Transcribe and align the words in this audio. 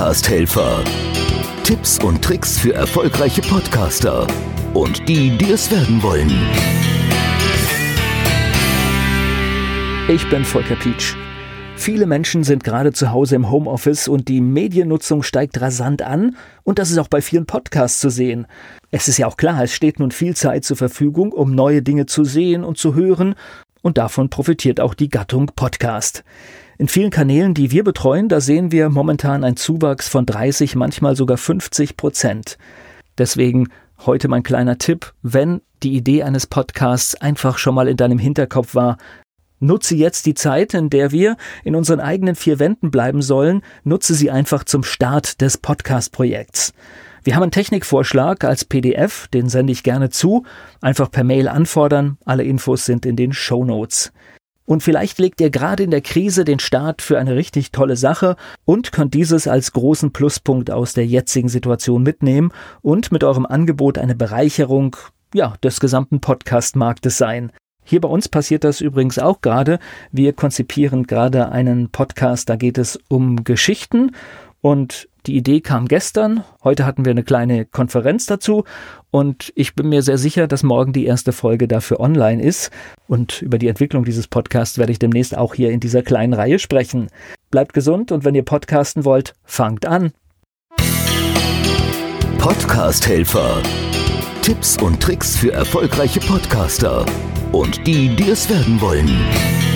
Podcast-Helfer. 0.00 0.82
Tipps 1.62 2.02
und 2.02 2.24
Tricks 2.24 2.58
für 2.58 2.72
erfolgreiche 2.72 3.42
Podcaster 3.42 4.26
und 4.72 5.06
die, 5.06 5.36
die 5.36 5.52
es 5.52 5.70
werden 5.70 6.02
wollen. 6.02 6.30
Ich 10.08 10.26
bin 10.30 10.46
Volker 10.46 10.76
Pietsch. 10.76 11.16
Viele 11.76 12.06
Menschen 12.06 12.44
sind 12.44 12.64
gerade 12.64 12.94
zu 12.94 13.12
Hause 13.12 13.36
im 13.36 13.50
Homeoffice 13.50 14.08
und 14.08 14.28
die 14.28 14.40
Mediennutzung 14.40 15.22
steigt 15.22 15.60
rasant 15.60 16.00
an 16.00 16.34
und 16.62 16.78
das 16.78 16.90
ist 16.90 16.96
auch 16.96 17.08
bei 17.08 17.20
vielen 17.20 17.44
Podcasts 17.44 18.00
zu 18.00 18.08
sehen. 18.08 18.46
Es 18.90 19.06
ist 19.06 19.18
ja 19.18 19.26
auch 19.26 19.36
klar, 19.36 19.64
es 19.64 19.74
steht 19.74 20.00
nun 20.00 20.12
viel 20.12 20.34
Zeit 20.34 20.64
zur 20.64 20.78
Verfügung, 20.78 21.32
um 21.32 21.54
neue 21.54 21.82
Dinge 21.82 22.06
zu 22.06 22.24
sehen 22.24 22.64
und 22.64 22.78
zu 22.78 22.94
hören 22.94 23.34
und 23.82 23.98
davon 23.98 24.30
profitiert 24.30 24.80
auch 24.80 24.94
die 24.94 25.10
Gattung 25.10 25.50
Podcast. 25.54 26.24
In 26.80 26.88
vielen 26.88 27.10
Kanälen, 27.10 27.52
die 27.52 27.70
wir 27.72 27.84
betreuen, 27.84 28.30
da 28.30 28.40
sehen 28.40 28.72
wir 28.72 28.88
momentan 28.88 29.44
einen 29.44 29.58
Zuwachs 29.58 30.08
von 30.08 30.24
30, 30.24 30.76
manchmal 30.76 31.14
sogar 31.14 31.36
50 31.36 31.98
Prozent. 31.98 32.56
Deswegen 33.18 33.68
heute 34.06 34.28
mein 34.28 34.42
kleiner 34.42 34.78
Tipp, 34.78 35.12
wenn 35.20 35.60
die 35.82 35.94
Idee 35.94 36.22
eines 36.22 36.46
Podcasts 36.46 37.14
einfach 37.16 37.58
schon 37.58 37.74
mal 37.74 37.86
in 37.86 37.98
deinem 37.98 38.18
Hinterkopf 38.18 38.74
war, 38.74 38.96
Nutze 39.58 39.94
jetzt 39.94 40.24
die 40.24 40.32
Zeit, 40.32 40.72
in 40.72 40.88
der 40.88 41.12
wir 41.12 41.36
in 41.64 41.76
unseren 41.76 42.00
eigenen 42.00 42.34
vier 42.34 42.58
Wänden 42.58 42.90
bleiben 42.90 43.20
sollen, 43.20 43.60
nutze 43.84 44.14
sie 44.14 44.30
einfach 44.30 44.64
zum 44.64 44.82
Start 44.82 45.42
des 45.42 45.58
Podcast-Projekts. 45.58 46.72
Wir 47.24 47.34
haben 47.34 47.42
einen 47.42 47.52
Technikvorschlag 47.52 48.42
als 48.42 48.64
PDF, 48.64 49.28
den 49.28 49.50
sende 49.50 49.74
ich 49.74 49.82
gerne 49.82 50.08
zu. 50.08 50.46
Einfach 50.80 51.10
per 51.10 51.24
Mail 51.24 51.46
anfordern. 51.46 52.16
Alle 52.24 52.44
Infos 52.44 52.86
sind 52.86 53.04
in 53.04 53.16
den 53.16 53.34
Show 53.34 53.66
Notes. 53.66 54.14
Und 54.70 54.84
vielleicht 54.84 55.18
legt 55.18 55.40
ihr 55.40 55.50
gerade 55.50 55.82
in 55.82 55.90
der 55.90 56.00
Krise 56.00 56.44
den 56.44 56.60
Start 56.60 57.02
für 57.02 57.18
eine 57.18 57.34
richtig 57.34 57.72
tolle 57.72 57.96
Sache 57.96 58.36
und 58.64 58.92
könnt 58.92 59.14
dieses 59.14 59.48
als 59.48 59.72
großen 59.72 60.12
Pluspunkt 60.12 60.70
aus 60.70 60.92
der 60.92 61.04
jetzigen 61.04 61.48
Situation 61.48 62.04
mitnehmen 62.04 62.52
und 62.80 63.10
mit 63.10 63.24
eurem 63.24 63.46
Angebot 63.46 63.98
eine 63.98 64.14
Bereicherung 64.14 64.94
ja, 65.34 65.54
des 65.64 65.80
gesamten 65.80 66.20
Podcast-Marktes 66.20 67.18
sein. 67.18 67.50
Hier 67.82 68.00
bei 68.00 68.08
uns 68.08 68.28
passiert 68.28 68.62
das 68.62 68.80
übrigens 68.80 69.18
auch 69.18 69.40
gerade. 69.40 69.80
Wir 70.12 70.34
konzipieren 70.34 71.02
gerade 71.02 71.50
einen 71.50 71.88
Podcast, 71.90 72.48
da 72.48 72.54
geht 72.54 72.78
es 72.78 72.96
um 73.08 73.42
Geschichten 73.42 74.12
und 74.60 75.08
die 75.26 75.36
Idee 75.36 75.60
kam 75.60 75.88
gestern. 75.88 76.44
Heute 76.64 76.86
hatten 76.86 77.04
wir 77.04 77.10
eine 77.10 77.24
kleine 77.24 77.64
Konferenz 77.64 78.26
dazu 78.26 78.64
und 79.10 79.52
ich 79.56 79.74
bin 79.74 79.88
mir 79.88 80.02
sehr 80.02 80.18
sicher, 80.18 80.46
dass 80.46 80.62
morgen 80.62 80.92
die 80.92 81.06
erste 81.06 81.32
Folge 81.32 81.68
dafür 81.68 82.00
online 82.00 82.42
ist. 82.42 82.70
Und 83.06 83.42
über 83.42 83.58
die 83.58 83.68
Entwicklung 83.68 84.04
dieses 84.04 84.28
Podcasts 84.28 84.78
werde 84.78 84.92
ich 84.92 84.98
demnächst 84.98 85.36
auch 85.36 85.54
hier 85.54 85.70
in 85.70 85.80
dieser 85.80 86.02
kleinen 86.02 86.32
Reihe 86.32 86.58
sprechen. 86.58 87.08
Bleibt 87.50 87.72
gesund 87.72 88.12
und 88.12 88.24
wenn 88.24 88.34
ihr 88.34 88.44
podcasten 88.44 89.04
wollt, 89.04 89.34
fangt 89.44 89.86
an. 89.86 90.12
Podcast-Helfer. 92.38 93.62
Tipps 94.42 94.80
und 94.80 95.00
Tricks 95.02 95.36
für 95.36 95.52
erfolgreiche 95.52 96.20
Podcaster 96.20 97.04
und 97.52 97.86
die, 97.86 98.08
die 98.16 98.30
es 98.30 98.48
werden 98.48 98.80
wollen. 98.80 99.69